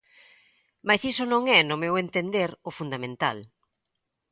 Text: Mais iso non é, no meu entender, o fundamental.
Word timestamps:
Mais 0.87 1.01
iso 1.11 1.23
non 1.31 1.43
é, 1.57 1.59
no 1.65 1.75
meu 1.83 1.93
entender, 2.03 2.49
o 2.69 2.71
fundamental. 2.79 3.37